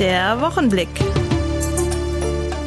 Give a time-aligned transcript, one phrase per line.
[0.00, 0.88] Der Wochenblick.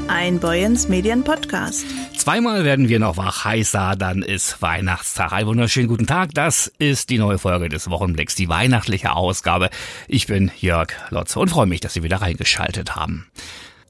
[0.07, 1.85] Ein Boyens Medien Podcast.
[2.15, 5.33] Zweimal werden wir noch wach heißer, dann ist Weihnachtstag.
[5.33, 6.33] Einen wunderschönen guten Tag.
[6.33, 9.69] Das ist die neue Folge des Wochenblicks, die weihnachtliche Ausgabe.
[10.07, 13.27] Ich bin Jörg Lotze und freue mich, dass Sie wieder reingeschaltet haben.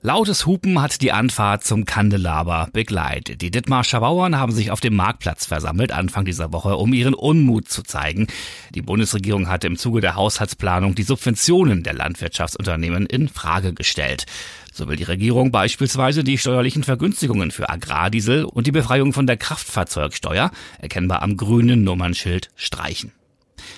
[0.03, 3.41] Lautes Hupen hat die Anfahrt zum Kandelaber begleitet.
[3.41, 7.67] Die Dithmarscher Bauern haben sich auf dem Marktplatz versammelt Anfang dieser Woche, um ihren Unmut
[7.67, 8.27] zu zeigen.
[8.75, 14.27] Die Bundesregierung hatte im Zuge der Haushaltsplanung die Subventionen der Landwirtschaftsunternehmen in Frage gestellt.
[14.71, 19.37] So will die Regierung beispielsweise die steuerlichen Vergünstigungen für Agrardiesel und die Befreiung von der
[19.37, 23.13] Kraftfahrzeugsteuer, erkennbar am grünen Nummernschild, streichen.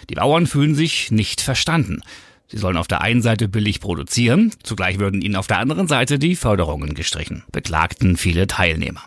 [0.10, 2.02] Die Bauern fühlen sich nicht verstanden.
[2.52, 6.18] Sie sollen auf der einen Seite billig produzieren, zugleich würden ihnen auf der anderen Seite
[6.18, 9.04] die Förderungen gestrichen, beklagten viele Teilnehmer.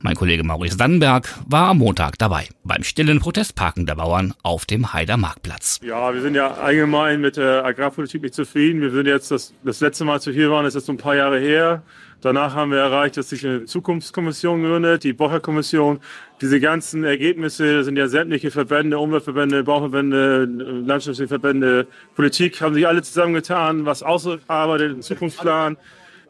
[0.00, 4.92] Mein Kollege Maurice Dannenberg war am Montag dabei, beim stillen Protestparken der Bauern auf dem
[4.92, 5.78] Heider Marktplatz.
[5.82, 8.80] Ja, wir sind ja allgemein mit der Agrarpolitik nicht zufrieden.
[8.80, 11.38] Wir sind jetzt das, das letzte Mal zu hier waren, ist jetzt ein paar Jahre
[11.38, 11.82] her.
[12.22, 16.00] Danach haben wir erreicht, dass sich eine Zukunftskommission gründet, die Bocher-Kommission.
[16.40, 23.02] Diese ganzen Ergebnisse, sind ja sämtliche Verbände, Umweltverbände, Bauverbände, landschaftliche Verbände, Politik, haben sich alle
[23.02, 25.76] zusammengetan, was ausarbeitet, einen Zukunftsplan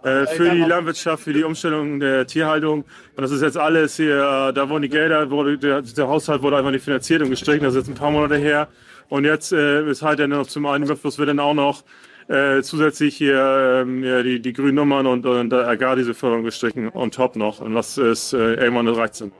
[0.02, 2.84] äh, für die Landwirtschaft, für die Umstellung der Tierhaltung.
[3.16, 6.56] Und das ist jetzt alles hier, da wurden die Gelder, wurde, der, der Haushalt wurde
[6.56, 8.68] einfach nicht finanziert und gestrichen, das ist jetzt ein paar Monate her.
[9.08, 11.84] Und jetzt äh, ist halt dann noch zum einen Überfluss wird dann auch noch
[12.28, 16.44] äh, zusätzlich hier ähm, ja, die, die grünen Nummern und, und äh, gar diese Förderung
[16.44, 17.60] gestrichen on top noch.
[17.60, 19.32] Und das ist äh, irgendwann eine 13.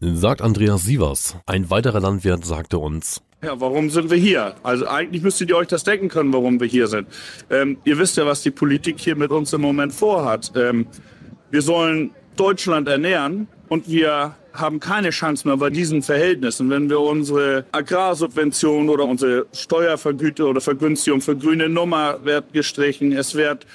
[0.00, 1.36] Sagt Andreas Sievers.
[1.46, 3.22] Ein weiterer Landwirt sagte uns.
[3.42, 4.54] Ja, warum sind wir hier?
[4.62, 7.08] Also eigentlich müsstet ihr euch das denken können, warum wir hier sind.
[7.50, 10.52] Ähm, ihr wisst ja, was die Politik hier mit uns im Moment vorhat.
[10.56, 10.86] Ähm,
[11.50, 17.00] wir sollen Deutschland ernähren und wir haben keine Chance mehr bei diesen Verhältnissen, wenn wir
[17.00, 23.12] unsere Agrarsubventionen oder unsere Steuervergüte oder Vergünstigung für grüne Nummer wird gestrichen.
[23.12, 23.66] Es wird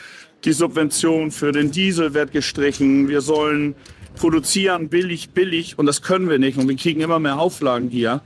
[0.45, 3.09] die Subvention für den Diesel wird gestrichen.
[3.09, 3.75] Wir sollen
[4.15, 8.21] produzieren billig, billig und das können wir nicht und wir kriegen immer mehr Auflagen hier.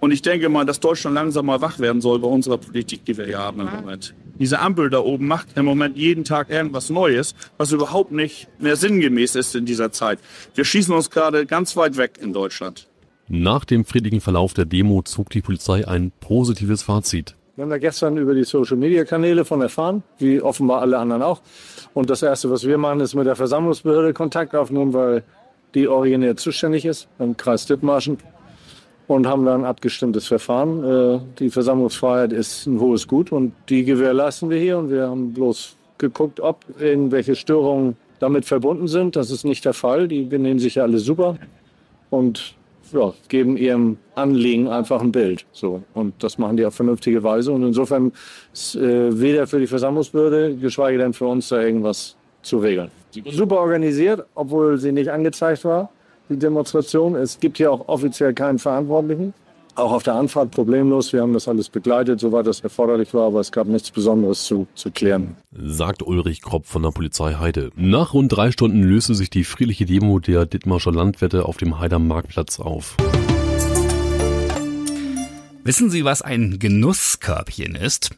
[0.00, 3.16] Und ich denke mal, dass Deutschland langsam mal wach werden soll bei unserer Politik, die
[3.16, 4.14] wir hier haben im Moment.
[4.38, 8.76] Diese Ampel da oben macht im Moment jeden Tag irgendwas Neues, was überhaupt nicht mehr
[8.76, 10.18] sinngemäß ist in dieser Zeit.
[10.54, 12.88] Wir schießen uns gerade ganz weit weg in Deutschland.
[13.28, 17.36] Nach dem friedlichen Verlauf der Demo zog die Polizei ein positives Fazit.
[17.54, 21.42] Wir haben da gestern über die Social-Media-Kanäle von erfahren, wie offenbar alle anderen auch.
[21.92, 25.22] Und das Erste, was wir machen, ist mit der Versammlungsbehörde Kontakt aufnehmen, weil
[25.74, 28.16] die originär zuständig ist, im Kreis Dithmarschen
[29.16, 30.84] und haben dann ein abgestimmtes Verfahren.
[30.84, 34.78] Äh, die Versammlungsfreiheit ist ein hohes Gut und die gewährleisten wir hier.
[34.78, 39.16] Und wir haben bloß geguckt, ob irgendwelche Störungen damit verbunden sind.
[39.16, 40.06] Das ist nicht der Fall.
[40.06, 41.36] Die benehmen sich ja alle super
[42.10, 42.54] und
[42.92, 45.44] ja, geben ihrem Anliegen einfach ein Bild.
[45.50, 45.82] So.
[45.94, 47.50] Und das machen die auf vernünftige Weise.
[47.50, 48.12] Und insofern
[48.52, 52.90] ist äh, weder für die Versammlungsbehörde, geschweige denn für uns da irgendwas zu regeln.
[53.28, 55.90] Super organisiert, obwohl sie nicht angezeigt war
[56.30, 57.16] die Demonstration.
[57.16, 59.34] Es gibt hier auch offiziell keinen Verantwortlichen.
[59.74, 61.12] Auch auf der Anfahrt problemlos.
[61.12, 64.66] Wir haben das alles begleitet, soweit das erforderlich war, aber es gab nichts Besonderes zu,
[64.74, 65.36] zu klären.
[65.52, 67.70] Sagt Ulrich Kropp von der Polizei Heide.
[67.76, 71.98] Nach rund drei Stunden löste sich die friedliche Demo der Dithmarscher Landwirte auf dem Heider
[71.98, 72.96] Marktplatz auf.
[75.62, 78.10] Wissen Sie, was ein Genusskörbchen ist?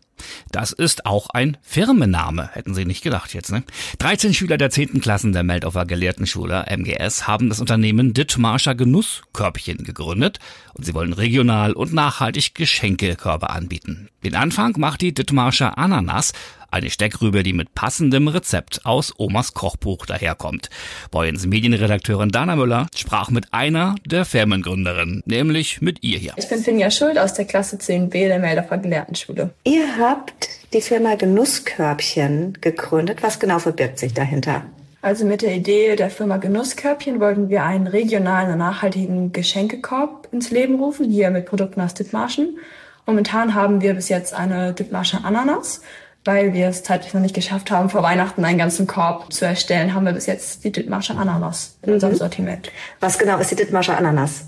[0.50, 3.64] Das ist auch ein Firmenname, hätten Sie nicht gedacht jetzt, ne?
[3.98, 5.00] 13 Schüler der 10.
[5.00, 10.38] Klassen der Meldorfer Gelehrtenschule MGS haben das Unternehmen Dithmarscher Genusskörbchen gegründet
[10.74, 14.08] und sie wollen regional und nachhaltig Geschenkekörbe anbieten.
[14.24, 16.32] Den Anfang macht die Dithmarscher Ananas,
[16.72, 20.70] eine Steckrübe, die mit passendem Rezept aus Omas Kochbuch daherkommt.
[21.10, 26.32] Boyens Medienredakteurin Dana Müller sprach mit einer der Firmengründerinnen, nämlich mit ihr hier.
[26.36, 29.50] Ich bin Finja Schuld aus der Klasse 10b der Meldorfer Gelehrtenschule.
[29.64, 33.22] Ihr habt die Firma Genusskörbchen gegründet.
[33.22, 34.62] Was genau verbirgt sich dahinter?
[35.00, 40.50] Also mit der Idee der Firma Genusskörbchen wollten wir einen regionalen und nachhaltigen Geschenkekorb ins
[40.50, 42.58] Leben rufen, hier mit Produkten aus Dithmarschen.
[43.04, 45.80] Momentan haben wir bis jetzt eine Dithmarscher Ananas,
[46.24, 49.92] weil wir es zeitlich noch nicht geschafft haben, vor Weihnachten einen ganzen Korb zu erstellen,
[49.92, 52.18] haben wir bis jetzt die Dithmarscher Ananas in unserem Mhm.
[52.18, 52.70] Sortiment.
[53.00, 54.44] Was genau ist die Dithmarscher Ananas?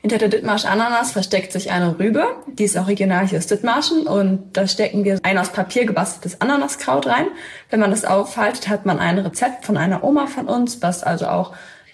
[0.00, 4.56] Hinter der Dithmarscher Ananas versteckt sich eine Rübe, die ist original hier aus Dithmarschen und
[4.56, 7.26] da stecken wir ein aus Papier gebasteltes Ananaskraut rein.
[7.68, 11.26] Wenn man das auffaltet, hat man ein Rezept von einer Oma von uns, was also
[11.26, 11.52] auch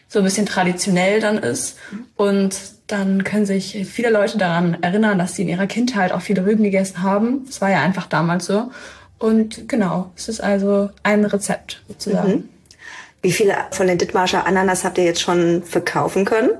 [0.08, 1.78] so ein bisschen traditionell dann ist
[2.16, 2.54] und
[2.86, 6.62] dann können sich viele Leute daran erinnern, dass sie in ihrer Kindheit auch viele Rüben
[6.62, 7.46] gegessen haben.
[7.46, 8.70] Das war ja einfach damals so.
[9.18, 12.30] Und genau, es ist also ein Rezept sozusagen.
[12.30, 12.48] Mhm.
[13.22, 16.50] Wie viele von den Dithmarscher Ananas habt ihr jetzt schon verkaufen können?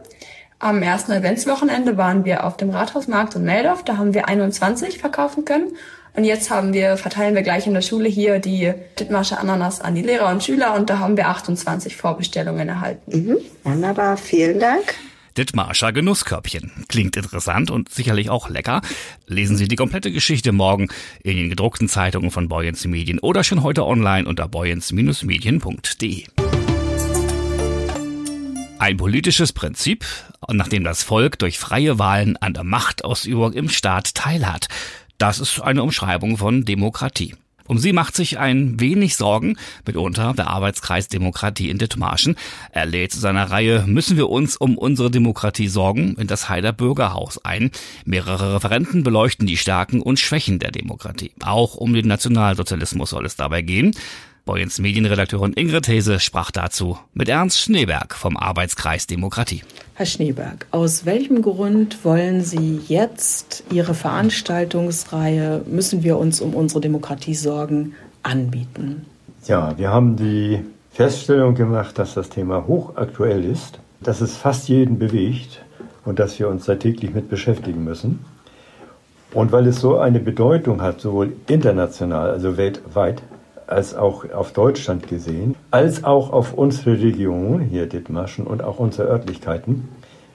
[0.58, 3.84] Am ersten Adventswochenende waren wir auf dem Rathausmarkt in Meldorf.
[3.84, 5.72] Da haben wir 21 verkaufen können.
[6.16, 9.96] Und jetzt haben wir, verteilen wir gleich in der Schule hier die Dithmarscher Ananas an
[9.96, 13.26] die Lehrer und Schüler und da haben wir 28 Vorbestellungen erhalten.
[13.26, 13.36] Mhm.
[13.64, 14.94] Wunderbar, vielen Dank.
[15.36, 16.70] Dithmarscher Genusskörbchen.
[16.88, 18.80] Klingt interessant und sicherlich auch lecker.
[19.26, 20.86] Lesen Sie die komplette Geschichte morgen
[21.24, 26.24] in den gedruckten Zeitungen von Boyens Medien oder schon heute online unter boyens-medien.de.
[28.78, 30.04] Ein politisches Prinzip,
[30.52, 34.68] nachdem das Volk durch freie Wahlen an der Machtausübung im Staat teilhat.
[35.18, 37.34] Das ist eine Umschreibung von Demokratie.
[37.66, 39.56] Um sie macht sich ein wenig Sorgen,
[39.86, 42.36] mitunter der Arbeitskreis Demokratie in Dithmarschen.
[42.72, 46.72] Er lädt zu seiner Reihe Müssen wir uns um unsere Demokratie sorgen in das Heider
[46.72, 47.70] Bürgerhaus ein.
[48.04, 51.32] Mehrere Referenten beleuchten die Stärken und Schwächen der Demokratie.
[51.42, 53.92] Auch um den Nationalsozialismus soll es dabei gehen.
[54.46, 59.62] Boyens Medienredakteurin Ingrid Hese sprach dazu mit Ernst Schneeberg vom Arbeitskreis Demokratie.
[59.94, 66.82] Herr Schneeberg, aus welchem Grund wollen Sie jetzt Ihre Veranstaltungsreihe Müssen wir uns um unsere
[66.82, 69.06] Demokratie sorgen anbieten?
[69.46, 70.60] Ja, wir haben die
[70.90, 75.64] Feststellung gemacht, dass das Thema hochaktuell ist, dass es fast jeden bewegt
[76.04, 78.26] und dass wir uns da täglich mit beschäftigen müssen.
[79.32, 83.22] Und weil es so eine Bedeutung hat, sowohl international, also weltweit,
[83.66, 89.08] als auch auf Deutschland gesehen, als auch auf unsere Region, hier Dithmarschen und auch unsere
[89.08, 89.88] Örtlichkeiten,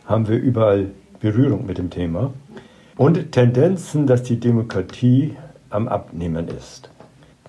[0.05, 0.87] haben wir überall
[1.19, 2.33] Berührung mit dem Thema
[2.97, 5.35] und Tendenzen, dass die Demokratie
[5.69, 6.89] am Abnehmen ist.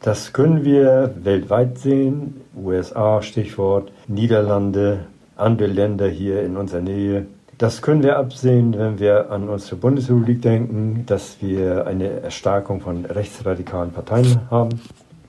[0.03, 5.01] Das können wir weltweit sehen, USA Stichwort, Niederlande,
[5.37, 7.27] andere Länder hier in unserer Nähe.
[7.59, 13.05] Das können wir absehen, wenn wir an unsere Bundesrepublik denken, dass wir eine Erstarkung von
[13.05, 14.81] rechtsradikalen Parteien haben.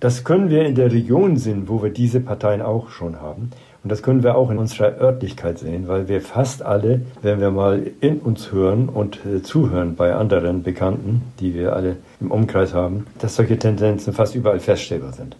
[0.01, 3.51] Das können wir in der Region sehen, wo wir diese Parteien auch schon haben.
[3.83, 7.51] Und das können wir auch in unserer Örtlichkeit sehen, weil wir fast alle, wenn wir
[7.51, 12.73] mal in uns hören und äh, zuhören bei anderen Bekannten, die wir alle im Umkreis
[12.73, 15.37] haben, dass solche Tendenzen fast überall feststellbar sind.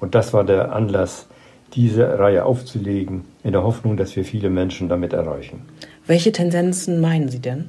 [0.00, 1.26] Und das war der Anlass,
[1.74, 5.66] diese Reihe aufzulegen, in der Hoffnung, dass wir viele Menschen damit erreichen.
[6.06, 7.68] Welche Tendenzen meinen Sie denn?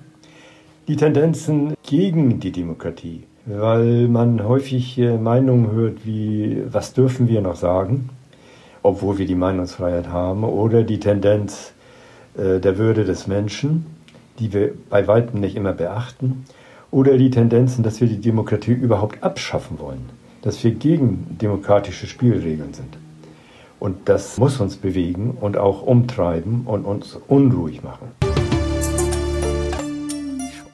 [0.88, 7.56] Die Tendenzen gegen die Demokratie weil man häufig Meinungen hört wie, was dürfen wir noch
[7.56, 8.10] sagen,
[8.84, 11.74] obwohl wir die Meinungsfreiheit haben, oder die Tendenz
[12.38, 13.88] äh, der Würde des Menschen,
[14.38, 16.46] die wir bei weitem nicht immer beachten,
[16.92, 20.10] oder die Tendenzen, dass wir die Demokratie überhaupt abschaffen wollen,
[20.42, 22.98] dass wir gegen demokratische Spielregeln sind.
[23.80, 28.19] Und das muss uns bewegen und auch umtreiben und uns unruhig machen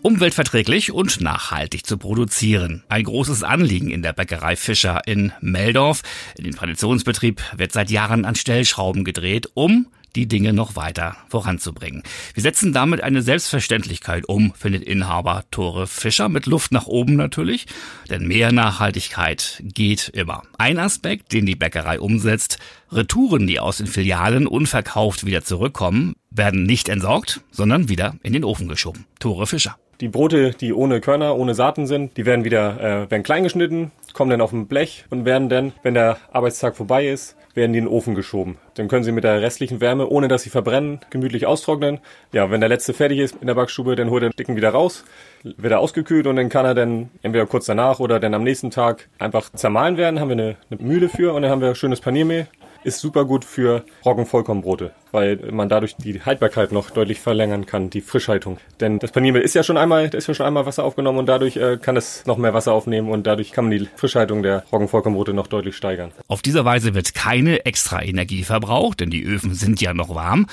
[0.05, 2.83] umweltverträglich und nachhaltig zu produzieren.
[2.89, 6.03] Ein großes Anliegen in der Bäckerei Fischer in Meldorf.
[6.37, 12.03] In den Traditionsbetrieb wird seit Jahren an Stellschrauben gedreht, um die Dinge noch weiter voranzubringen.
[12.35, 17.65] Wir setzen damit eine Selbstverständlichkeit um, findet Inhaber Tore Fischer, mit Luft nach oben natürlich,
[18.07, 20.43] denn mehr Nachhaltigkeit geht immer.
[20.59, 22.59] Ein Aspekt, den die Bäckerei umsetzt,
[22.91, 28.43] Retouren, die aus den Filialen unverkauft wieder zurückkommen, werden nicht entsorgt, sondern wieder in den
[28.43, 29.05] Ofen geschoben.
[29.19, 29.77] Tore Fischer.
[30.01, 33.91] Die Brote, die ohne Körner, ohne Saaten sind, die werden wieder äh, werden klein geschnitten,
[34.13, 37.79] kommen dann auf ein Blech und werden dann, wenn der Arbeitstag vorbei ist, werden die
[37.79, 38.57] in den Ofen geschoben.
[38.73, 41.99] Dann können sie mit der restlichen Wärme, ohne dass sie verbrennen, gemütlich austrocknen.
[42.33, 44.71] Ja, wenn der letzte fertig ist in der Backstube, dann holt er den Dicken wieder
[44.71, 45.05] raus,
[45.43, 48.71] wird er ausgekühlt und dann kann er dann entweder kurz danach oder dann am nächsten
[48.71, 50.19] Tag einfach zermahlen werden.
[50.19, 52.47] Haben wir eine, eine Mühle für und dann haben wir schönes Paniermehl
[52.85, 58.01] ist super gut für Roggenvollkornbrote, weil man dadurch die Haltbarkeit noch deutlich verlängern kann, die
[58.01, 58.59] Frischhaltung.
[58.79, 61.25] Denn das Paniermehl ist ja schon einmal, da ist ja schon einmal Wasser aufgenommen und
[61.25, 64.63] dadurch äh, kann es noch mehr Wasser aufnehmen und dadurch kann man die Frischhaltung der
[64.71, 66.11] Roggenvollkornbrote noch deutlich steigern.
[66.27, 70.47] Auf diese Weise wird keine extra Energie verbraucht, denn die Öfen sind ja noch warm.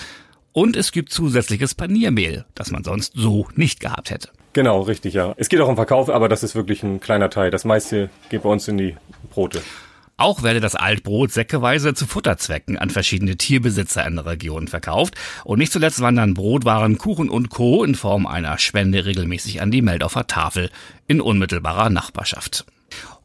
[0.53, 4.29] Und es gibt zusätzliches Paniermehl, das man sonst so nicht gehabt hätte.
[4.53, 5.33] Genau, richtig, ja.
[5.39, 7.51] Es geht auch um Verkauf, aber das ist wirklich ein kleiner Teil.
[7.51, 8.97] Das meiste geht bei uns in die
[9.31, 9.63] Brote.
[10.23, 15.17] Auch werde das Altbrot säckeweise zu Futterzwecken an verschiedene Tierbesitzer in der Region verkauft.
[15.43, 17.83] Und nicht zuletzt wandern Brotwaren, Kuchen und Co.
[17.83, 20.71] in Form einer Spende regelmäßig an die Meldorfer Tafel
[21.09, 22.67] in unmittelbarer Nachbarschaft.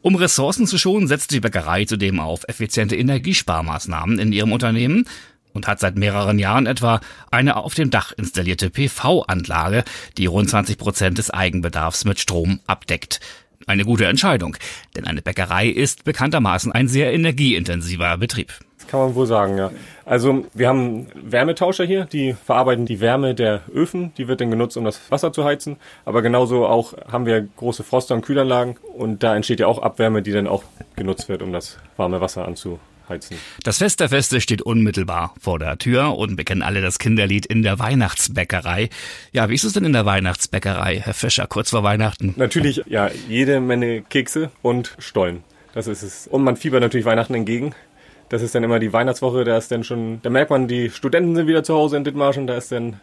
[0.02, 5.06] Um Ressourcen zu schonen, setzt die Bäckerei zudem auf effiziente Energiesparmaßnahmen in ihrem Unternehmen
[5.54, 7.00] und hat seit mehreren Jahren etwa
[7.30, 9.84] eine auf dem Dach installierte PV-Anlage,
[10.18, 13.20] die rund 20 Prozent des Eigenbedarfs mit Strom abdeckt.
[13.68, 14.56] Eine gute Entscheidung,
[14.96, 18.54] denn eine Bäckerei ist bekanntermaßen ein sehr energieintensiver Betrieb.
[18.78, 19.72] Das kann man wohl sagen, ja.
[20.06, 24.78] Also wir haben Wärmetauscher hier, die verarbeiten die Wärme der Öfen, die wird dann genutzt,
[24.78, 25.76] um das Wasser zu heizen.
[26.06, 30.22] Aber genauso auch haben wir große Froster- und Kühlanlagen und da entsteht ja auch Abwärme,
[30.22, 30.64] die dann auch
[30.96, 33.38] genutzt wird, um das warme Wasser anzu heizen.
[33.64, 37.46] Das Fest der Feste steht unmittelbar vor der Tür und wir kennen alle das Kinderlied
[37.46, 38.90] in der Weihnachtsbäckerei.
[39.32, 42.34] Ja, wie ist es denn in der Weihnachtsbäckerei, Herr Fischer, kurz vor Weihnachten?
[42.38, 45.44] Natürlich, ja, jede Menge Kekse und Stollen.
[45.74, 46.28] Das ist es.
[46.28, 47.74] Und man fiebert natürlich Weihnachten entgegen.
[48.30, 51.36] Das ist dann immer die Weihnachtswoche, da ist dann schon, da merkt man, die Studenten
[51.36, 53.00] sind wieder zu Hause in Dithmarschen, da ist dann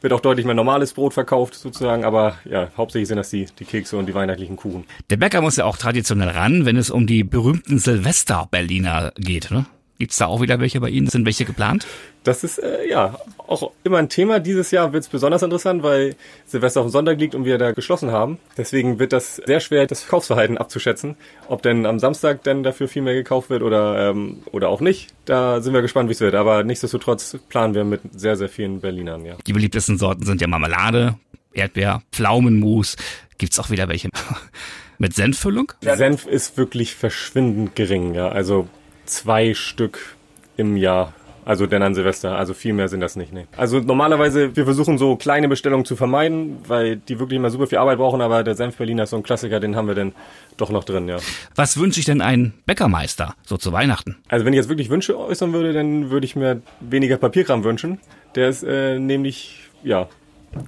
[0.00, 3.64] wird auch deutlich mehr normales Brot verkauft sozusagen, aber ja, hauptsächlich sind das die, die
[3.64, 4.84] Kekse und die weihnachtlichen Kuchen.
[5.10, 9.66] Der Bäcker muss ja auch traditionell ran, wenn es um die berühmten Silvester-Berliner geht, ne?
[9.98, 11.06] Gibt's da auch wieder welche bei Ihnen?
[11.08, 11.86] Sind welche geplant?
[12.22, 14.40] Das ist äh, ja auch immer ein Thema.
[14.40, 17.72] Dieses Jahr wird es besonders interessant, weil Silvester auf dem Sonntag liegt und wir da
[17.72, 18.38] geschlossen haben.
[18.58, 21.16] Deswegen wird das sehr schwer, das Kaufsverhalten abzuschätzen.
[21.48, 25.14] Ob denn am Samstag denn dafür viel mehr gekauft wird oder, ähm, oder auch nicht.
[25.24, 26.34] Da sind wir gespannt, wie es wird.
[26.34, 29.36] Aber nichtsdestotrotz planen wir mit sehr, sehr vielen Berlinern, ja.
[29.46, 31.14] Die beliebtesten Sorten sind ja Marmelade,
[31.54, 32.96] Erdbeer, Pflaumenmus.
[33.38, 34.10] Gibt's auch wieder welche
[34.98, 35.72] mit Senffüllung?
[35.80, 38.28] Senf ist wirklich verschwindend gering, ja.
[38.28, 38.68] Also
[39.06, 40.16] zwei Stück
[40.56, 41.12] im Jahr.
[41.46, 42.36] Also denn an Silvester.
[42.36, 43.32] Also viel mehr sind das nicht.
[43.32, 43.46] Nee.
[43.56, 47.78] Also normalerweise, wir versuchen so kleine Bestellungen zu vermeiden, weil die wirklich immer super viel
[47.78, 50.12] Arbeit brauchen, aber der Senf Berliner ist so ein Klassiker, den haben wir denn
[50.56, 51.18] doch noch drin, ja.
[51.54, 54.16] Was wünsche ich denn ein Bäckermeister so zu Weihnachten?
[54.28, 58.00] Also wenn ich jetzt wirklich Wünsche äußern würde, dann würde ich mir weniger Papierkram wünschen.
[58.34, 60.08] Der ist äh, nämlich, ja,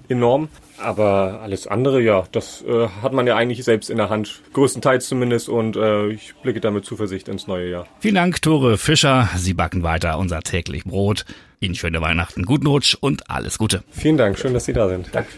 [0.09, 0.49] enorm.
[0.81, 5.09] Aber alles andere, ja, das äh, hat man ja eigentlich selbst in der Hand, größtenteils
[5.09, 5.49] zumindest.
[5.49, 7.87] Und äh, ich blicke damit Zuversicht ins neue Jahr.
[8.01, 9.29] Vielen Dank, Tore Fischer.
[9.37, 11.25] Sie backen weiter unser täglich Brot.
[11.61, 13.83] Ihnen schöne Weihnachten, guten Rutsch und alles Gute.
[13.91, 15.09] Vielen Dank, schön, dass Sie da sind.
[15.13, 15.31] Danke.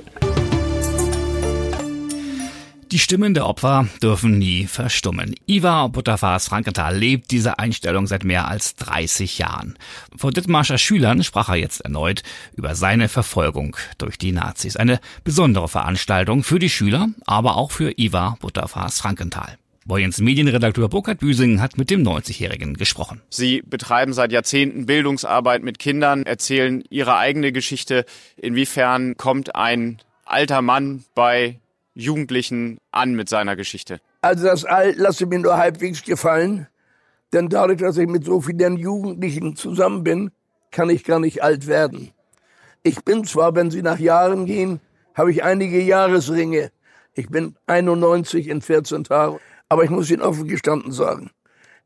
[2.92, 5.36] Die Stimmen der Opfer dürfen nie verstummen.
[5.46, 9.78] Iva Butterfahrs Frankenthal lebt diese Einstellung seit mehr als 30 Jahren.
[10.16, 12.24] Vor Dithmarscher Schülern sprach er jetzt erneut
[12.56, 14.74] über seine Verfolgung durch die Nazis.
[14.74, 19.56] Eine besondere Veranstaltung für die Schüler, aber auch für Iva Butterfahrs Frankenthal.
[19.84, 23.20] Boyens Medienredakteur Burkhard Büsing hat mit dem 90-Jährigen gesprochen.
[23.30, 28.04] Sie betreiben seit Jahrzehnten Bildungsarbeit mit Kindern, erzählen ihre eigene Geschichte.
[28.36, 31.59] Inwiefern kommt ein alter Mann bei
[31.94, 34.00] Jugendlichen an mit seiner Geschichte?
[34.22, 36.66] Also das Alt lasse mir nur halbwegs gefallen,
[37.32, 40.30] denn dadurch, dass ich mit so vielen Jugendlichen zusammen bin,
[40.70, 42.10] kann ich gar nicht alt werden.
[42.82, 44.80] Ich bin zwar, wenn sie nach Jahren gehen,
[45.14, 46.70] habe ich einige Jahresringe.
[47.14, 49.38] Ich bin 91 in 14 Tagen.
[49.70, 51.30] Aber ich muss Ihnen offen gestanden sagen,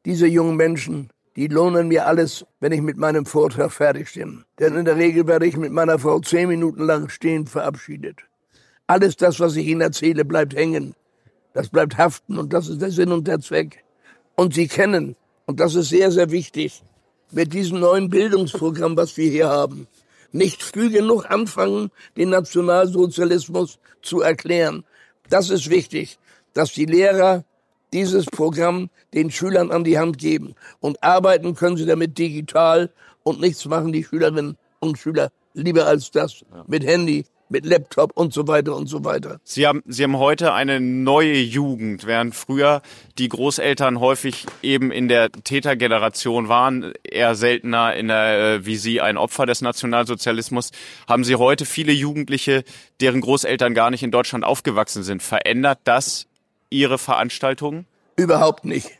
[0.06, 4.44] diese jungen Menschen, die lohnen mir alles, wenn ich mit meinem Vortrag fertig bin.
[4.58, 8.20] Denn in der Regel werde ich mit meiner Frau zehn Minuten lang stehend verabschiedet.
[8.87, 10.95] Alles das, was ich Ihnen erzähle, bleibt hängen.
[11.53, 13.85] Das bleibt haften und das ist der Sinn und der Zweck.
[14.35, 16.83] Und Sie kennen, und das ist sehr, sehr wichtig,
[17.31, 19.87] mit diesem neuen Bildungsprogramm, was wir hier haben,
[20.33, 24.85] nicht früh genug anfangen, den Nationalsozialismus zu erklären.
[25.31, 26.19] Das ist wichtig,
[26.53, 27.45] dass die Lehrer
[27.93, 30.55] dieses Programm den Schülern an die Hand geben.
[30.81, 32.91] Und arbeiten können sie damit digital
[33.23, 38.33] und nichts machen die Schülerinnen und Schüler lieber als das mit Handy, mit Laptop und
[38.33, 39.39] so weiter und so weiter.
[39.45, 42.83] Sie haben, Sie haben heute eine neue Jugend, während früher
[43.19, 49.01] die Großeltern häufig eben in der Tätergeneration waren, eher seltener in der, äh, wie Sie
[49.01, 50.71] ein Opfer des Nationalsozialismus,
[51.09, 52.65] haben Sie heute viele Jugendliche,
[53.01, 55.23] deren Großeltern gar nicht in Deutschland aufgewachsen sind.
[55.23, 56.27] Verändert das
[56.71, 57.87] Ihre Veranstaltungen?
[58.17, 58.91] Überhaupt nicht.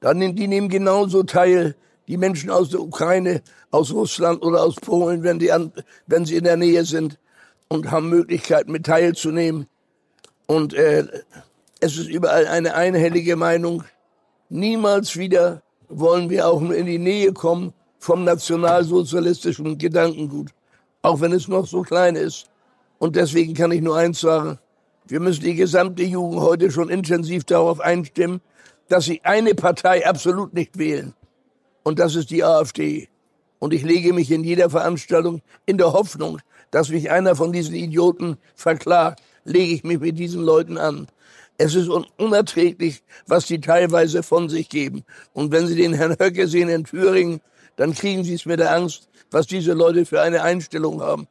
[0.00, 1.74] Dann, die nehmen genauso teil,
[2.08, 5.72] die Menschen aus der Ukraine, aus Russland oder aus Polen, wenn, die an,
[6.06, 7.18] wenn sie in der Nähe sind
[7.68, 9.66] und haben Möglichkeit mit teilzunehmen.
[10.46, 11.06] Und äh,
[11.80, 13.84] es ist überall eine einhellige Meinung.
[14.48, 20.50] Niemals wieder wollen wir auch nur in die Nähe kommen vom nationalsozialistischen Gedankengut,
[21.02, 22.46] auch wenn es noch so klein ist.
[22.98, 24.58] Und deswegen kann ich nur eins sagen,
[25.06, 28.40] wir müssen die gesamte Jugend heute schon intensiv darauf einstimmen,
[28.88, 31.14] dass sie eine Partei absolut nicht wählen.
[31.82, 33.08] Und das ist die AfD.
[33.58, 36.40] Und ich lege mich in jeder Veranstaltung in der Hoffnung,
[36.76, 41.06] dass mich einer von diesen Idioten verklagt, lege ich mich mit diesen Leuten an.
[41.56, 45.02] Es ist unerträglich, was die teilweise von sich geben.
[45.32, 47.40] Und wenn Sie den Herrn Höcke sehen in Thüringen,
[47.76, 51.28] dann kriegen Sie es mit der Angst, was diese Leute für eine Einstellung haben.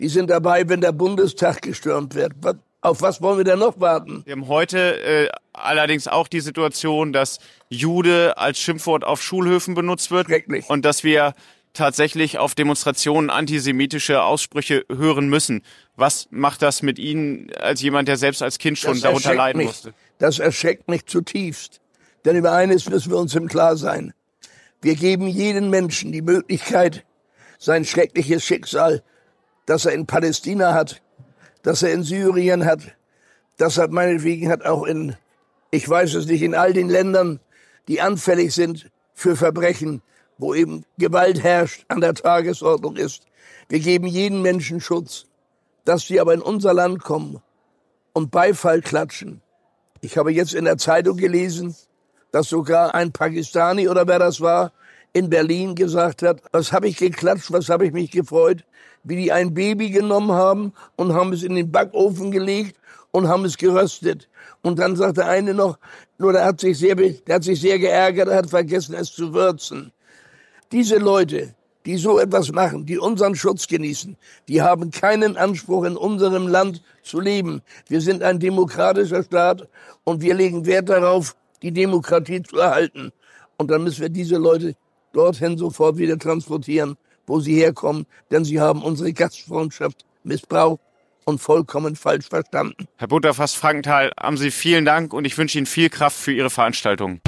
[0.00, 2.34] Die sind dabei, wenn der Bundestag gestürmt wird.
[2.82, 4.22] Auf was wollen wir denn noch warten?
[4.26, 7.38] Wir haben heute äh, allerdings auch die Situation, dass
[7.70, 10.26] Jude als Schimpfwort auf Schulhöfen benutzt wird.
[10.26, 10.68] Schrecklich.
[10.68, 11.32] Und dass wir
[11.72, 15.62] tatsächlich auf Demonstrationen antisemitische Aussprüche hören müssen.
[15.96, 19.58] Was macht das mit Ihnen als jemand, der selbst als Kind schon Das darunter leiden
[19.58, 19.68] mich.
[19.68, 19.94] musste?
[20.18, 21.80] Das erschreckt mich zutiefst.
[22.24, 24.12] Denn über eines müssen wir uns im Klar sein.
[24.80, 27.04] Wir geben jedem Menschen die Möglichkeit,
[27.58, 29.02] sein schreckliches Schicksal,
[29.66, 31.02] das er in Palästina hat,
[31.62, 32.80] das er in Syrien hat,
[33.56, 35.16] das er meinetwegen hat auch in,
[35.70, 37.40] ich weiß es nicht, in all den Ländern,
[37.88, 40.02] die anfällig sind für Verbrechen,
[40.38, 43.24] wo eben Gewalt herrscht, an der Tagesordnung ist.
[43.68, 45.26] Wir geben jeden Menschen Schutz.
[45.84, 47.40] Dass sie aber in unser Land kommen
[48.12, 49.40] und Beifall klatschen.
[50.00, 51.74] Ich habe jetzt in der Zeitung gelesen,
[52.30, 54.72] dass sogar ein Pakistani oder wer das war,
[55.12, 58.64] in Berlin gesagt hat, was habe ich geklatscht, was habe ich mich gefreut,
[59.02, 62.76] wie die ein Baby genommen haben und haben es in den Backofen gelegt
[63.10, 64.28] und haben es geröstet.
[64.62, 65.78] Und dann sagte eine noch,
[66.18, 69.32] nur der hat sich sehr, der hat sich sehr geärgert, er hat vergessen, es zu
[69.32, 69.92] würzen.
[70.70, 71.54] Diese Leute,
[71.86, 76.82] die so etwas machen, die unseren Schutz genießen, die haben keinen Anspruch, in unserem Land
[77.02, 77.62] zu leben.
[77.88, 79.66] Wir sind ein demokratischer Staat
[80.04, 83.12] und wir legen Wert darauf, die Demokratie zu erhalten.
[83.56, 84.74] Und dann müssen wir diese Leute
[85.14, 90.80] dorthin sofort wieder transportieren, wo sie herkommen, denn sie haben unsere Gastfreundschaft missbraucht
[91.24, 92.88] und vollkommen falsch verstanden.
[92.96, 96.50] Herr Butterfass Frankenthal, haben Sie vielen Dank und ich wünsche Ihnen viel Kraft für Ihre
[96.50, 97.20] Veranstaltung.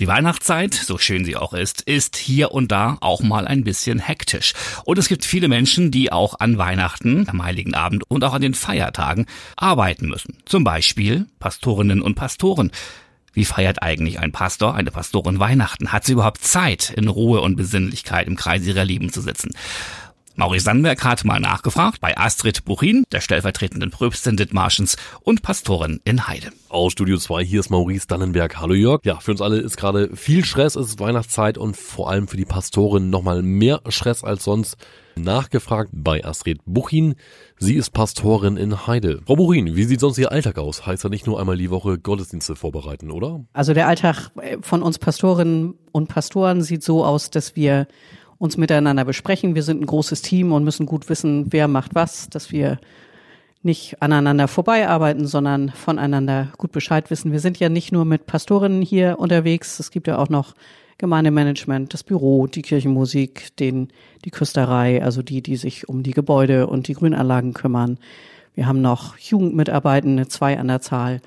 [0.00, 4.00] Die Weihnachtszeit, so schön sie auch ist, ist hier und da auch mal ein bisschen
[4.00, 4.52] hektisch.
[4.84, 8.42] Und es gibt viele Menschen, die auch an Weihnachten, am Heiligen Abend und auch an
[8.42, 10.38] den Feiertagen arbeiten müssen.
[10.46, 12.72] Zum Beispiel Pastorinnen und Pastoren.
[13.32, 15.92] Wie feiert eigentlich ein Pastor, eine Pastorin Weihnachten?
[15.92, 19.50] Hat sie überhaupt Zeit, in Ruhe und Besinnlichkeit im Kreis ihrer Lieben zu sitzen?
[20.36, 26.26] Maurice Sandberg hat mal nachgefragt bei Astrid Buchin, der stellvertretenden Pröbstin Dithmarschens und Pastorin in
[26.26, 26.48] Heide.
[26.68, 28.60] Aus Studio 2, hier ist Maurice Dannenberg.
[28.60, 29.02] Hallo Jörg.
[29.04, 32.36] Ja, für uns alle ist gerade viel Stress, es ist Weihnachtszeit und vor allem für
[32.36, 34.76] die Pastorin nochmal mehr Stress als sonst.
[35.14, 37.14] Nachgefragt bei Astrid Buchin.
[37.58, 39.20] Sie ist Pastorin in Heide.
[39.24, 40.84] Frau Buchin, wie sieht sonst Ihr Alltag aus?
[40.84, 43.44] Heißt ja nicht nur einmal die Woche Gottesdienste vorbereiten, oder?
[43.52, 47.86] Also der Alltag von uns Pastorinnen und Pastoren sieht so aus, dass wir
[48.38, 49.54] uns miteinander besprechen.
[49.54, 52.78] Wir sind ein großes Team und müssen gut wissen, wer macht was, dass wir
[53.62, 57.32] nicht aneinander vorbeiarbeiten, sondern voneinander gut Bescheid wissen.
[57.32, 60.54] Wir sind ja nicht nur mit Pastorinnen hier unterwegs, es gibt ja auch noch
[60.98, 63.88] Gemeindemanagement, das Büro, die Kirchenmusik, den,
[64.24, 67.98] die Küsterei, also die, die sich um die Gebäude und die Grünanlagen kümmern.
[68.54, 71.20] Wir haben noch Jugendmitarbeitende, zwei an der Zahl.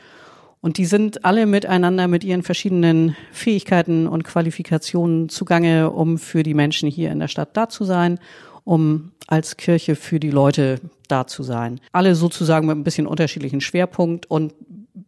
[0.61, 6.53] Und die sind alle miteinander mit ihren verschiedenen Fähigkeiten und Qualifikationen zugange, um für die
[6.53, 8.19] Menschen hier in der Stadt da zu sein,
[8.63, 11.79] um als Kirche für die Leute da zu sein.
[11.91, 14.25] Alle sozusagen mit ein bisschen unterschiedlichen Schwerpunkt.
[14.29, 14.53] Und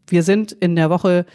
[0.07, 1.25] wir sind in der Woche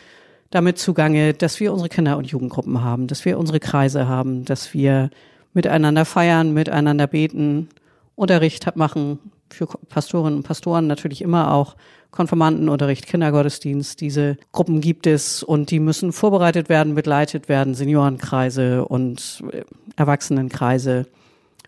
[0.51, 4.73] damit zugange, dass wir unsere Kinder- und Jugendgruppen haben, dass wir unsere Kreise haben, dass
[4.73, 5.11] wir
[5.53, 7.69] miteinander feiern, miteinander beten,
[8.15, 9.19] Unterricht machen,
[9.51, 11.77] für Pastorinnen und Pastoren natürlich immer auch
[12.15, 14.01] Konformantenunterricht, Kindergottesdienst.
[14.01, 19.65] Diese Gruppen gibt es und die müssen vorbereitet werden, begleitet werden, Seniorenkreise und äh,
[19.97, 21.07] Erwachsenenkreise.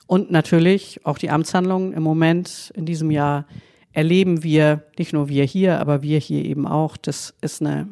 [0.06, 3.46] Und natürlich auch die Amtshandlungen im Moment in diesem Jahr
[3.92, 7.88] erleben wir, nicht nur wir hier, aber wir hier eben auch, dass es eine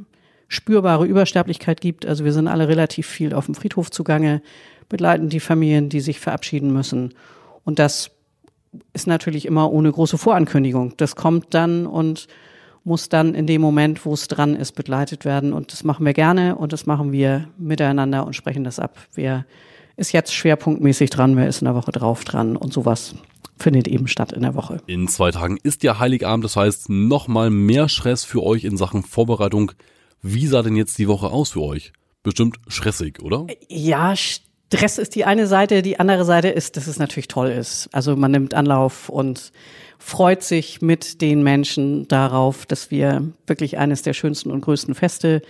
[0.47, 2.07] spürbare Übersterblichkeit gibt.
[2.07, 4.43] Also wir sind alle relativ viel auf dem Friedhof zugange,
[4.89, 7.15] begleiten die Familien, die sich verabschieden müssen.
[7.65, 8.13] Und das
[8.93, 10.95] ist natürlich immer ohne große Vorankündigung.
[10.97, 12.27] Das kommt dann und
[12.85, 15.53] muss dann in dem Moment, wo es dran ist, begleitet werden.
[15.53, 18.99] Und das machen wir gerne und das machen wir miteinander und sprechen das ab.
[19.15, 19.47] Wer
[19.97, 23.15] ist jetzt schwerpunktmäßig dran, wer ist in der Woche drauf dran und sowas
[23.57, 24.81] findet eben statt in der Woche.
[24.87, 29.03] In zwei Tagen ist ja Heiligabend, das heißt nochmal mehr Stress für euch in Sachen
[29.03, 29.73] Vorbereitung.
[30.21, 31.93] Wie sah denn jetzt die Woche aus für euch?
[32.23, 33.47] Bestimmt stressig, oder?
[33.69, 34.15] Ja,
[34.77, 37.89] Stress ist die eine Seite, die andere Seite ist, dass es natürlich toll ist.
[37.93, 39.53] Also man nimmt Anlauf und
[39.99, 45.43] freut sich mit den Menschen darauf, dass wir wirklich eines der schönsten und größten Feste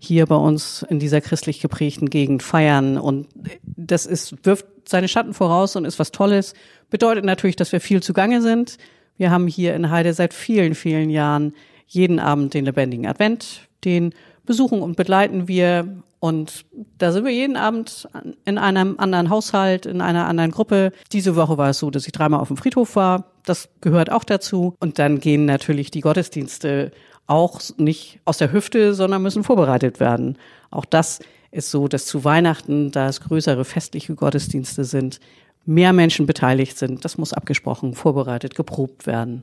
[0.00, 2.98] hier bei uns in dieser christlich geprägten Gegend feiern.
[2.98, 3.28] Und
[3.62, 6.54] das ist, wirft seine Schatten voraus und ist was Tolles.
[6.90, 8.78] Bedeutet natürlich, dass wir viel zugange sind.
[9.16, 11.54] Wir haben hier in Heide seit vielen, vielen Jahren
[11.86, 13.68] jeden Abend den lebendigen Advent.
[13.84, 14.12] Den
[14.44, 16.66] besuchen und begleiten wir und
[16.98, 18.08] da sind wir jeden Abend
[18.44, 20.92] in einem anderen Haushalt, in einer anderen Gruppe.
[21.10, 23.32] Diese Woche war es so, dass ich dreimal auf dem Friedhof war.
[23.44, 24.76] Das gehört auch dazu.
[24.78, 26.92] Und dann gehen natürlich die Gottesdienste
[27.26, 30.38] auch nicht aus der Hüfte, sondern müssen vorbereitet werden.
[30.70, 31.18] Auch das
[31.50, 35.18] ist so, dass zu Weihnachten, da es größere festliche Gottesdienste sind,
[35.66, 37.04] mehr Menschen beteiligt sind.
[37.04, 39.42] Das muss abgesprochen, vorbereitet, geprobt werden.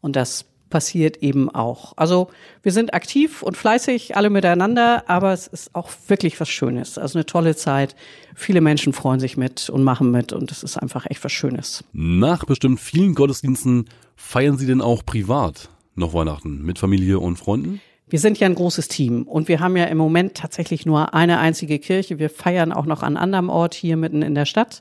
[0.00, 1.92] Und das passiert eben auch.
[1.96, 2.30] Also
[2.62, 6.96] wir sind aktiv und fleißig, alle miteinander, aber es ist auch wirklich was Schönes.
[6.96, 7.94] Also eine tolle Zeit.
[8.34, 11.84] Viele Menschen freuen sich mit und machen mit und es ist einfach echt was Schönes.
[11.92, 17.80] Nach bestimmt vielen Gottesdiensten feiern Sie denn auch privat noch Weihnachten mit Familie und Freunden?
[18.08, 21.38] Wir sind ja ein großes Team und wir haben ja im Moment tatsächlich nur eine
[21.38, 22.18] einzige Kirche.
[22.18, 24.80] Wir feiern auch noch an anderem Ort hier mitten in der Stadt.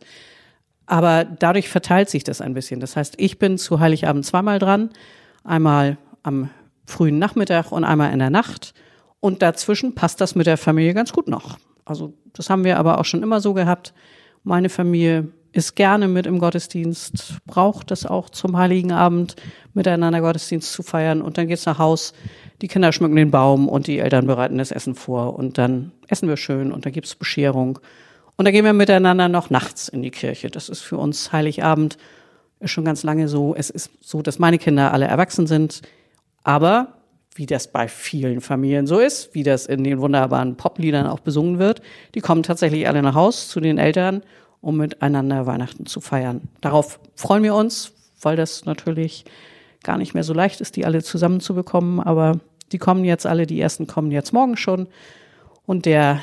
[0.88, 2.80] Aber dadurch verteilt sich das ein bisschen.
[2.80, 4.90] Das heißt, ich bin zu Heiligabend zweimal dran
[5.44, 6.50] Einmal am
[6.86, 8.74] frühen Nachmittag und einmal in der Nacht.
[9.20, 11.58] Und dazwischen passt das mit der Familie ganz gut noch.
[11.86, 13.94] Also das haben wir aber auch schon immer so gehabt.
[14.44, 19.36] Meine Familie ist gerne mit im Gottesdienst, braucht es auch zum Heiligen Abend
[19.74, 22.14] miteinander Gottesdienst zu feiern und dann geht's nach Haus,
[22.62, 26.30] die Kinder schmücken den Baum und die Eltern bereiten das Essen vor und dann essen
[26.30, 27.80] wir schön und dann gibt's Bescherung
[28.36, 30.50] und dann gehen wir miteinander noch nachts in die Kirche.
[30.50, 31.98] Das ist für uns Heiligabend
[32.60, 33.56] ist schon ganz lange so.
[33.56, 35.82] Es ist so, dass meine Kinder alle erwachsen sind,
[36.44, 36.96] aber
[37.36, 41.60] wie das bei vielen Familien so ist, wie das in den wunderbaren Popliedern auch besungen
[41.60, 41.82] wird,
[42.16, 44.24] die kommen tatsächlich alle nach Haus zu den Eltern
[44.62, 46.42] um miteinander Weihnachten zu feiern.
[46.62, 49.26] Darauf freuen wir uns, weil das natürlich
[49.84, 52.00] gar nicht mehr so leicht ist, die alle zusammenzubekommen.
[52.00, 52.40] Aber
[52.72, 54.88] die kommen jetzt alle, die ersten kommen jetzt morgen schon.
[55.66, 56.20] Und der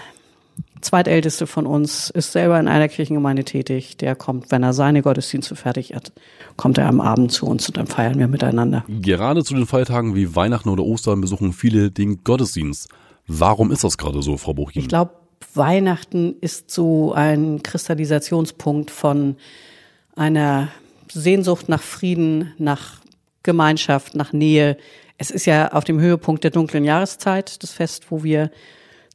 [0.80, 3.96] zweitälteste von uns ist selber in einer Kirchengemeinde tätig.
[3.96, 6.12] Der kommt, wenn er seine Gottesdienste fertig hat,
[6.56, 8.84] kommt er am Abend zu uns und dann feiern wir miteinander.
[8.88, 12.88] Gerade zu den Feiertagen wie Weihnachten oder Ostern besuchen viele den Gottesdienst.
[13.26, 14.82] Warum ist das gerade so, Frau Buchin?
[14.82, 15.12] Ich glaube,
[15.54, 19.36] Weihnachten ist so ein Kristallisationspunkt von
[20.14, 20.68] einer
[21.12, 23.00] Sehnsucht nach Frieden, nach
[23.42, 24.76] Gemeinschaft, nach Nähe.
[25.18, 28.50] Es ist ja auf dem Höhepunkt der dunklen Jahreszeit, das Fest, wo wir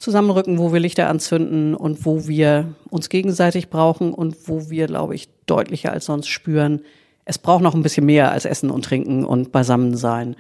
[0.02, 5.16] zusammenrücken, wo wir Lichter anzünden und wo wir uns gegenseitig brauchen und wo wir, glaube
[5.16, 6.82] ich, deutlicher als sonst spüren,
[7.24, 10.36] es braucht noch ein bisschen mehr als Essen und Trinken und Beisammensein.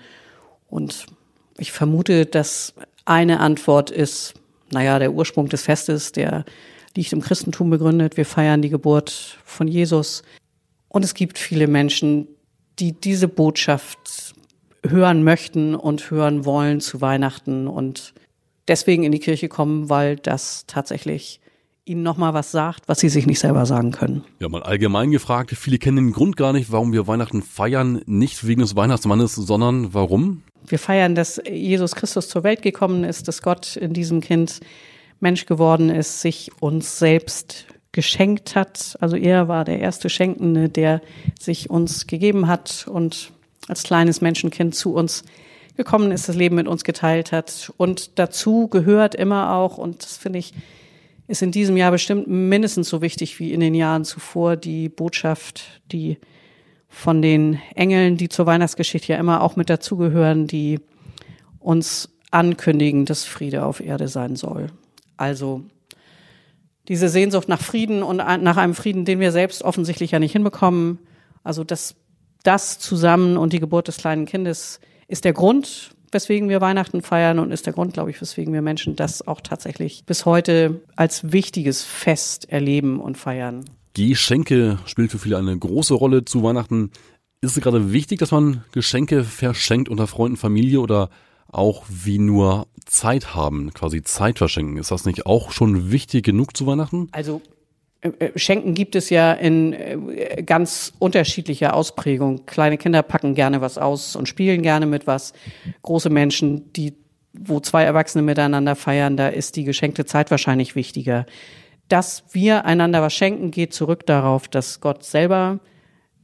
[0.67, 1.05] Und
[1.57, 2.73] ich vermute, dass
[3.05, 4.33] eine Antwort ist,
[4.71, 6.43] naja, der Ursprung des Festes, der
[6.95, 8.17] liegt im Christentum begründet.
[8.17, 10.23] Wir feiern die Geburt von Jesus.
[10.87, 12.27] Und es gibt viele Menschen,
[12.79, 14.33] die diese Botschaft
[14.85, 18.13] hören möchten und hören wollen zu Weihnachten und
[18.71, 21.41] deswegen in die Kirche kommen, weil das tatsächlich
[21.83, 24.23] ihnen nochmal was sagt, was sie sich nicht selber sagen können.
[24.39, 28.47] Ja, mal allgemein gefragt, viele kennen den Grund gar nicht, warum wir Weihnachten feiern, nicht
[28.47, 30.43] wegen des Weihnachtsmannes, sondern warum?
[30.65, 34.61] Wir feiern, dass Jesus Christus zur Welt gekommen ist, dass Gott in diesem Kind
[35.19, 38.95] Mensch geworden ist, sich uns selbst geschenkt hat.
[39.01, 41.01] Also er war der erste Schenkende, der
[41.37, 43.31] sich uns gegeben hat und
[43.67, 45.25] als kleines Menschenkind zu uns
[45.77, 47.71] gekommen ist, das Leben mit uns geteilt hat.
[47.77, 50.53] Und dazu gehört immer auch, und das finde ich,
[51.27, 55.81] ist in diesem Jahr bestimmt mindestens so wichtig wie in den Jahren zuvor, die Botschaft,
[55.91, 56.17] die
[56.89, 60.79] von den Engeln, die zur Weihnachtsgeschichte ja immer auch mit dazugehören, die
[61.59, 64.67] uns ankündigen, dass Friede auf Erde sein soll.
[65.15, 65.63] Also
[66.87, 70.99] diese Sehnsucht nach Frieden und nach einem Frieden, den wir selbst offensichtlich ja nicht hinbekommen.
[71.43, 71.95] Also das,
[72.43, 74.81] das zusammen und die Geburt des kleinen Kindes
[75.11, 78.61] ist der Grund, weswegen wir Weihnachten feiern und ist der Grund, glaube ich, weswegen wir
[78.61, 83.65] Menschen das auch tatsächlich bis heute als wichtiges Fest erleben und feiern.
[83.93, 86.91] Geschenke spielt für viele eine große Rolle zu Weihnachten.
[87.41, 91.09] Ist es gerade wichtig, dass man Geschenke verschenkt unter Freunden, Familie oder
[91.47, 94.77] auch wie nur Zeit haben, quasi Zeit verschenken?
[94.77, 97.09] Ist das nicht auch schon wichtig genug zu Weihnachten?
[97.11, 97.41] Also
[98.35, 102.45] Schenken gibt es ja in äh, ganz unterschiedlicher Ausprägung.
[102.45, 105.33] Kleine Kinder packen gerne was aus und spielen gerne mit was.
[105.83, 106.95] Große Menschen, die,
[107.33, 111.25] wo zwei Erwachsene miteinander feiern, da ist die geschenkte Zeit wahrscheinlich wichtiger
[111.91, 115.59] dass wir einander was schenken, geht zurück darauf, dass Gott selber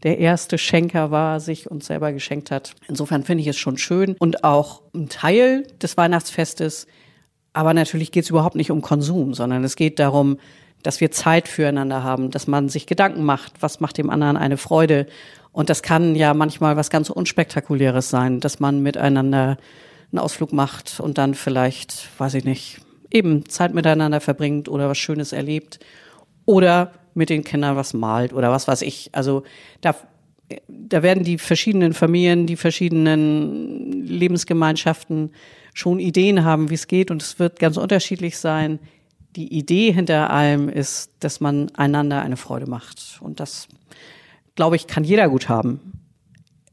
[0.04, 2.74] der erste Schenker war, sich uns selber geschenkt hat.
[2.88, 6.88] Insofern finde ich es schon schön und auch ein Teil des Weihnachtsfestes.
[7.52, 10.38] Aber natürlich geht es überhaupt nicht um Konsum, sondern es geht darum,
[10.84, 14.58] dass wir Zeit füreinander haben, dass man sich Gedanken macht, was macht dem anderen eine
[14.58, 15.08] Freude.
[15.52, 19.58] Und das kann ja manchmal was ganz Unspektakuläres sein, dass man miteinander
[20.12, 22.80] einen Ausflug macht und dann vielleicht, weiß ich nicht,
[23.12, 25.80] eben Zeit miteinander verbringt oder was Schönes erlebt
[26.46, 29.10] oder mit den Kindern was malt oder was weiß ich.
[29.14, 29.44] Also
[29.82, 29.96] da,
[30.68, 35.32] da werden die verschiedenen Familien, die verschiedenen Lebensgemeinschaften
[35.74, 38.80] schon Ideen haben, wie es geht und es wird ganz unterschiedlich sein.
[39.38, 43.68] Die Idee hinter allem ist, dass man einander eine Freude macht und das,
[44.56, 45.80] glaube ich, kann jeder gut haben.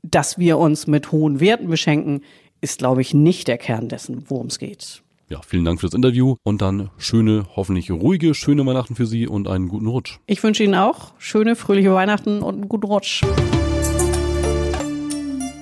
[0.03, 2.23] Dass wir uns mit hohen Werten beschenken,
[2.63, 5.03] ist, glaube ich, nicht der Kern dessen, worum es geht.
[5.29, 9.29] Ja, vielen Dank für das Interview und dann schöne, hoffentlich ruhige, schöne Weihnachten für Sie
[9.29, 10.19] und einen guten Rutsch.
[10.25, 13.23] Ich wünsche Ihnen auch schöne, fröhliche Weihnachten und einen guten Rutsch.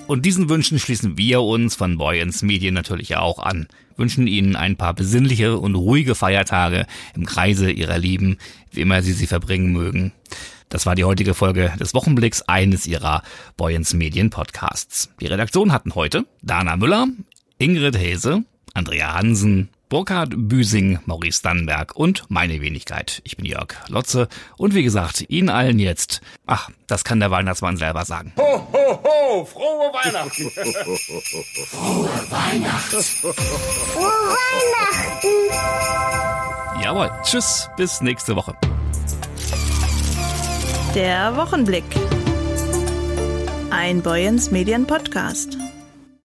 [0.05, 3.67] Und diesen Wünschen schließen wir uns von Boyens Medien natürlich auch an.
[3.95, 6.85] Wünschen Ihnen ein paar besinnliche und ruhige Feiertage
[7.15, 8.37] im Kreise Ihrer Lieben,
[8.71, 10.11] wie immer Sie sie verbringen mögen.
[10.67, 13.23] Das war die heutige Folge des Wochenblicks eines Ihrer
[13.55, 15.09] Boyens Medien Podcasts.
[15.21, 17.07] Die Redaktion hatten heute Dana Müller,
[17.57, 23.21] Ingrid Hese, Andrea Hansen, Burkhard Büsing, Maurice Dannenberg und meine Wenigkeit.
[23.25, 24.27] Ich bin Jörg Lotze
[24.57, 26.21] und wie gesagt, Ihnen allen jetzt.
[26.47, 28.33] Ach, das kann der Weihnachtsmann selber sagen.
[28.39, 30.49] Ho, ho, ho, frohe Weihnachten!
[31.69, 33.03] frohe Weihnachten!
[33.03, 34.35] Frohe
[35.21, 35.27] Weihnachten!
[36.83, 38.57] Jawohl, tschüss, bis nächste Woche.
[40.95, 41.85] Der Wochenblick.
[43.69, 45.55] Ein Boyens Medien Podcast.